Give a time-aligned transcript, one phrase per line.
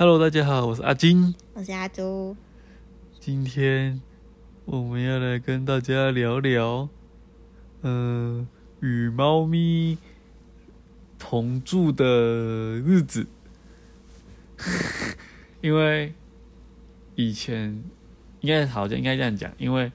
[0.00, 1.34] Hello，大家好，我是阿金。
[1.54, 2.36] 我是阿朱。
[3.18, 4.00] 今天
[4.64, 6.88] 我们要来跟大家聊聊，
[7.80, 8.46] 呃，
[8.78, 9.98] 与猫咪
[11.18, 12.04] 同住的
[12.78, 13.26] 日子。
[15.60, 16.14] 因为
[17.16, 17.82] 以前
[18.38, 19.90] 应该好像应该这样讲，因为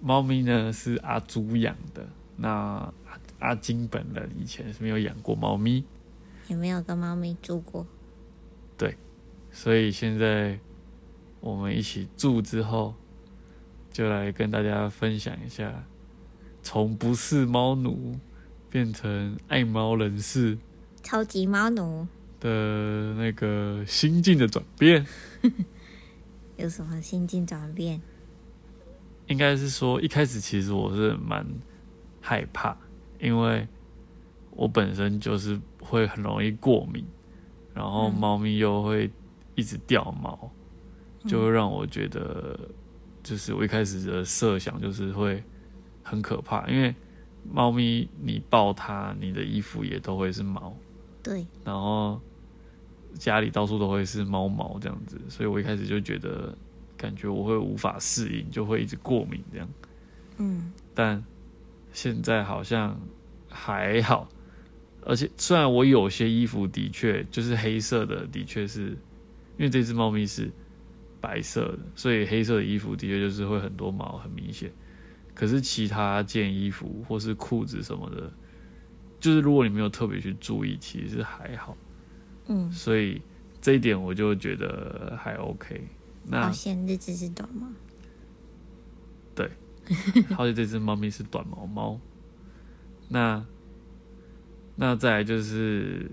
[0.00, 2.06] 猫咪呢是阿朱养的，
[2.36, 5.82] 那阿阿金本人以前是没有养过猫咪，
[6.46, 7.84] 也没有跟猫咪住过。
[8.78, 8.96] 对，
[9.54, 10.58] 所以现在
[11.40, 12.92] 我们一起住之后，
[13.90, 15.84] 就来跟大家分享一下，
[16.60, 18.18] 从不是猫奴
[18.68, 20.58] 变成爱猫人士
[21.04, 22.06] 超级猫奴
[22.40, 25.06] 的那个心境的转变。
[26.58, 28.00] 有什么心境转变？
[29.28, 31.46] 应该是说，一开始其实我是蛮
[32.20, 32.76] 害怕，
[33.20, 33.66] 因为
[34.50, 37.06] 我本身就是会很容易过敏，
[37.72, 39.10] 然后嗯猫咪又会
[39.54, 40.50] 一直掉毛，
[41.26, 42.58] 就会让我觉得，
[43.22, 45.42] 就是我一开始的设想就是会
[46.02, 46.94] 很可怕，因为
[47.50, 50.74] 猫咪你抱它，你的衣服也都会是毛，
[51.22, 52.20] 对，然后
[53.14, 56.56] 家里到处都会是猫毛这样子，所以我一开始就觉得
[56.96, 59.68] 感觉我会无法适应，就会一直过敏这样。
[60.38, 61.22] 嗯，但
[61.92, 62.98] 现在好像
[63.48, 64.28] 还好，
[65.02, 68.96] 而且虽然我有些衣服的确就是黑色的，的确是
[69.56, 70.50] 因为这只猫咪是
[71.20, 74.70] 白色的，所以黑色的衣服的确就是会很多毛，很明显。
[75.34, 78.32] 可是其他件衣服或是裤子什么的，
[79.18, 81.76] 就是如果你没有特别去注意，其实还好。
[82.46, 83.20] 嗯，所以
[83.60, 85.80] 这一点我就觉得还 OK。
[86.26, 87.66] 那好险这只是短毛。
[89.34, 89.50] 对
[90.36, 92.00] 好像这只猫咪是短毛猫。
[93.08, 93.44] 那
[94.76, 96.10] 那再来就是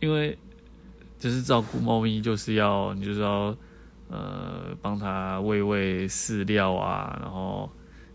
[0.00, 0.36] 因为
[1.18, 3.56] 就是照顾猫咪，就是要你就是要
[4.08, 7.70] 呃帮它喂喂饲料啊，然后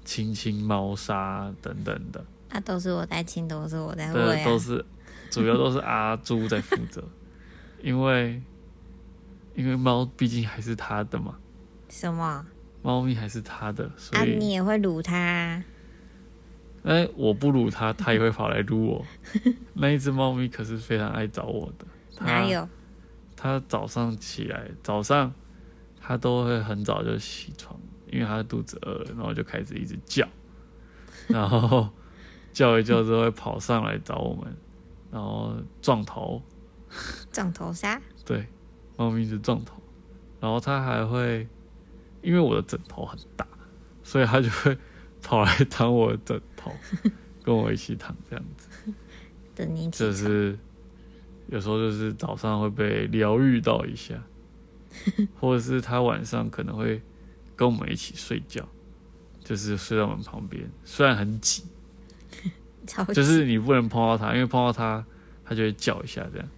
[0.06, 4.46] 清清猫砂等等的，那、都是我在清，都是我在喂这啊。
[4.46, 4.86] 都是
[5.30, 7.04] 主要都是阿朱在负责，
[7.84, 8.42] 因为
[9.56, 11.36] 因为猫毕竟还是他的嘛，
[11.90, 12.46] 什么？
[12.82, 15.64] 猫咪还是他的，所啊，以你也会撸它啊？
[16.84, 19.06] 哎，我不撸它，它也会跑来撸我。
[19.74, 21.86] 那一只猫咪可是非常爱找我的。
[22.18, 22.46] 它哪？
[22.46, 22.68] 有？
[23.44, 25.34] 它早上起来，早上
[26.00, 27.78] 他都会很早就起床，
[28.10, 30.26] 因为他肚子饿了，然后就开始一直叫，
[31.28, 31.90] 然后
[32.54, 34.56] 叫一叫之后会跑上来找我们，
[35.12, 36.42] 然后撞头，
[37.34, 38.02] 撞头杀？
[38.24, 38.48] 对，
[38.96, 39.76] 猫咪是撞头，
[40.40, 41.46] 然后他还会，
[42.22, 43.46] 因为我的枕头很大，
[44.04, 44.78] 所以他就会
[45.22, 46.72] 跑来躺我的枕头，
[47.44, 48.70] 跟我一起躺这样子。
[49.54, 50.10] 等你起床。
[50.10, 50.58] 就是
[51.54, 54.16] 有时候就是早上会被疗愈到一下，
[55.40, 57.00] 或者是他晚上可能会
[57.56, 58.68] 跟我们一起睡觉，
[59.44, 61.66] 就是睡在我们旁边，虽然很 挤，
[63.14, 65.06] 就是你不能碰到他，因为碰到他，
[65.46, 66.50] 他就会叫一下这样，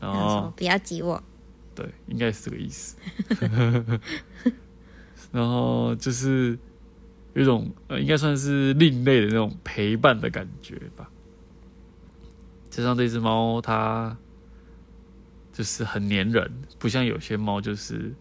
[0.00, 1.22] 然后不要挤我。
[1.74, 2.96] 对，应该是这个意思。
[5.32, 6.58] 然后就是
[7.32, 11.10] 有一种呃，应该算是另类的那种陪伴的感觉吧。
[12.68, 14.14] 就像这只猫，它
[15.56, 18.12] 就是很粘人，不像有些猫就是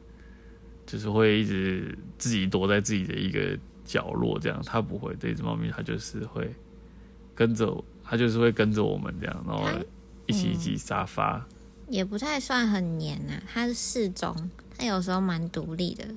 [0.85, 5.13] 就是会一直自己躲在自己的一个角落这样，它不会。
[5.19, 6.49] 这只猫咪它就是会
[7.35, 9.67] 跟着我，它就是会跟着我们这样，然后
[10.27, 11.45] 一起一起沙发。
[11.89, 16.07] 也不太算很黏啊，它是适中，它有时候蛮独立的，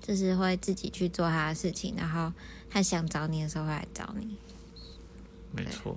[0.00, 2.32] 就是会自己去做它的事情，然后
[2.68, 4.36] 它想找你的时候会来找你。
[5.54, 5.96] 没错，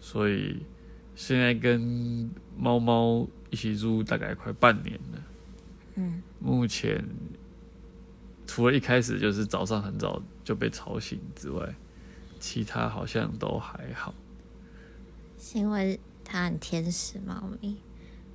[0.00, 0.66] 所以
[1.14, 5.22] 现在跟猫猫一起住大概快半年了。
[5.96, 7.04] 嗯，目前
[8.46, 11.74] 除了一开始就是早上很早就被吵醒之外，
[12.40, 14.14] 其他好像都还好。
[15.38, 17.76] 是因为它很天使猫咪，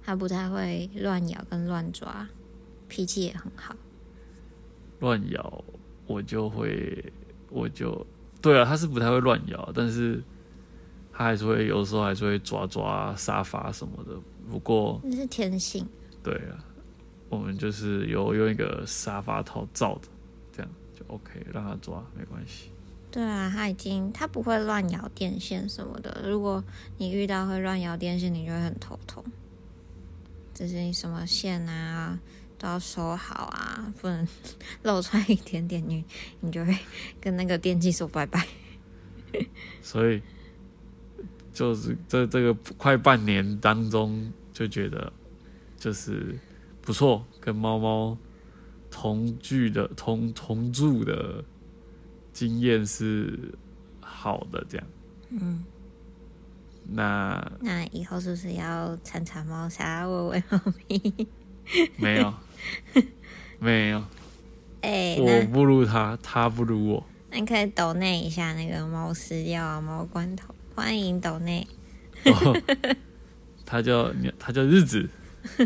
[0.04, 2.30] 它不太会乱咬跟乱抓，
[2.88, 3.76] 脾气也很好。
[5.00, 5.66] 乱咬
[6.06, 7.12] 我就会，
[7.50, 8.06] 我就
[8.40, 10.22] 对啊，它是不太会乱咬，但是
[11.12, 14.12] 它还是会有时候还是会抓抓沙发什么的。
[14.50, 15.88] 不过那是天性，
[16.24, 16.64] 对啊，
[17.30, 20.08] 我们就是有用一个沙发套罩的，
[20.52, 22.72] 这样就 OK，让它抓没关系。
[23.10, 26.24] 对啊，它已经它不会乱咬电线什么的。
[26.26, 26.64] 如果
[26.98, 29.24] 你遇到会乱咬电线，你就会很头痛。
[30.54, 32.20] 就是你什么线啊
[32.58, 34.28] 都要收好啊，不能
[34.84, 36.04] 露出来一点点，你
[36.40, 36.76] 你就会
[37.22, 38.46] 跟那个电器说拜拜。
[39.82, 40.22] 所以
[41.58, 45.12] 就是这这个快半年当中，就觉得
[45.76, 46.38] 就是
[46.82, 48.16] 不错，跟猫猫
[48.92, 51.44] 同居的同同住的
[52.32, 53.52] 经验是
[54.00, 54.88] 好的，这样。
[55.32, 55.64] 嗯，
[56.86, 61.28] 那那以后是不是要铲铲猫砂，喂喂猫咪？
[61.98, 62.34] 没有，
[63.58, 64.04] 没有，
[64.82, 67.04] 哎、我不如他，他不如我。
[67.32, 71.66] 那你可以抖那一下那个猫饲料啊、猫罐头，欢迎抖内。
[72.26, 72.62] 哦，
[73.66, 75.10] 他叫，他叫日子，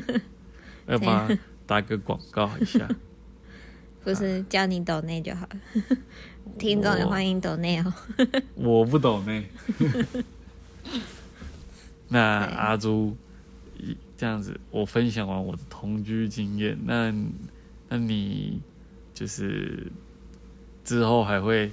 [0.88, 1.38] 要帮他
[1.68, 2.88] 打个广告一下。
[4.06, 5.98] 不是叫你抖内就好了，
[6.58, 7.94] 听众也欢迎抖内哦。
[8.56, 9.46] 我不懂内。
[12.08, 13.14] 那阿朱，
[13.78, 17.14] 一这样子，我分享完我的同居经验，那
[17.90, 18.62] 那你
[19.14, 19.92] 就是
[20.86, 21.70] 之后还会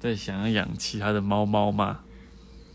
[0.00, 2.00] 再想要养其他的猫猫吗？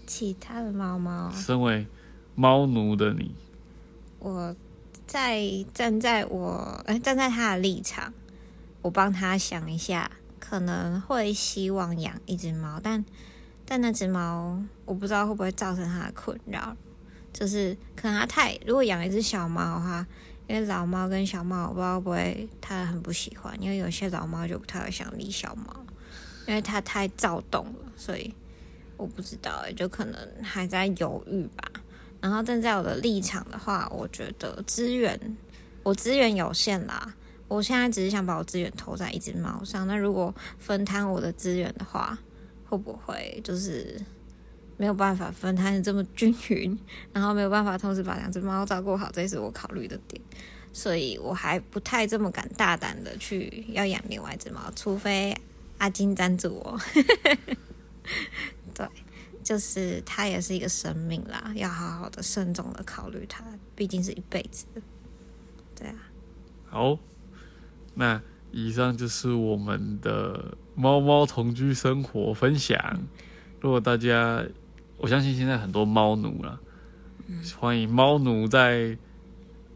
[0.08, 1.86] 其他的猫猫，身为
[2.34, 3.36] 猫奴的你，
[4.18, 4.56] 我
[5.06, 5.42] 在
[5.74, 8.14] 站在我哎站在他的立场，
[8.82, 10.10] 我帮他想一下，
[10.40, 13.04] 可能会希望养一只猫，但
[13.66, 16.76] 但那只猫我不知道会不会造成他的困扰，
[17.34, 20.08] 就是可能他太如果养一只小猫的话，
[20.48, 25.86] 因为老猫跟小猫我不知道会不会他很不喜欢，因为有些老猫就不太会想理小猫，
[26.48, 28.34] 因为它太躁动了，所以
[28.98, 31.64] 我不知道哎，就可能还在犹豫吧。
[32.20, 35.38] 然后站在我的立场的话，我觉得资源
[35.84, 37.14] 我资源有限啦，
[37.48, 39.86] 我现在只是想把我资源投在一只猫上。
[39.88, 42.18] 那如果分摊我的资源的话，
[42.66, 44.02] 会不会就是
[44.78, 46.78] 没有办法分摊的这么均匀，
[47.14, 49.12] 然后没有办法同时把两只猫照顾好？
[49.14, 50.22] 这是我考虑的点。
[50.74, 55.36] 所以我还不太这么敢大胆的去要养另外一只猫，除非
[55.78, 56.80] 阿金赞助我。
[58.78, 58.88] 对。
[59.44, 64.82] 就是它也是一个生命啦，要好好的慎重的考虑它，毕竟是一辈子的。
[65.74, 65.96] 对啊，
[66.66, 67.00] 好，
[67.94, 68.22] 那
[68.52, 72.78] 以上就是我们的猫猫同居生活分享。
[73.62, 74.44] 如果大家，
[74.98, 76.60] 我相信现在很多猫奴了，
[77.58, 78.98] 欢迎猫奴在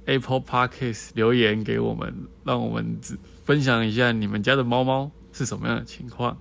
[0.03, 2.13] Apple Podcast 留言给我们，
[2.43, 2.99] 让我们
[3.45, 6.37] 分享一下你们家的猫猫是什么样的情况。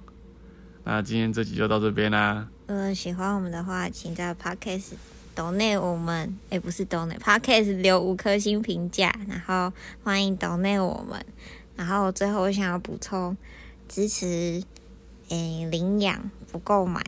[0.84, 2.48] 那今天这集就到这边啦。
[2.66, 4.92] 如果喜欢我们的话，请在 Podcast
[5.34, 9.72] 抖内我们，诶，不是抖内 Podcast 留五颗星评价，然后
[10.02, 11.24] 欢迎抖内我们。
[11.76, 13.36] 然后最后我想要补充，
[13.88, 14.62] 支持
[15.28, 17.04] 诶领养不购买。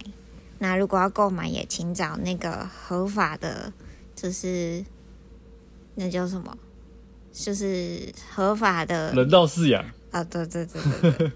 [0.58, 3.72] 那如果要购买，也请找那个合法的，
[4.14, 4.84] 就是
[5.94, 6.56] 那叫什么？
[7.32, 11.32] 就是合法的人道饲养，啊，对对对对对，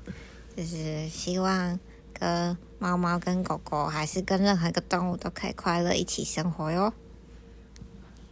[0.56, 1.78] 就是希望
[2.18, 6.92] 跟猫猫、跟狗狗，还是跟任何一个动物都可以快乐一起生活哟。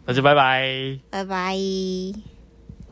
[0.05, 0.99] 那就拜拜。
[1.09, 2.34] 拜拜。